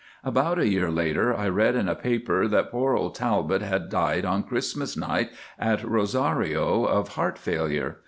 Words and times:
About 0.23 0.57
a 0.57 0.67
year 0.67 0.89
later 0.89 1.31
I 1.31 1.47
read 1.47 1.75
in 1.75 1.87
a 1.87 1.93
paper 1.93 2.47
that 2.47 2.71
poor 2.71 2.95
old 2.95 3.13
Talbot 3.13 3.61
had 3.61 3.87
died 3.89 4.25
on 4.25 4.41
Christmas 4.41 4.97
night 4.97 5.29
at 5.59 5.83
Rosario 5.87 6.85
of 6.85 7.09
heart 7.09 7.37
failure. 7.37 7.99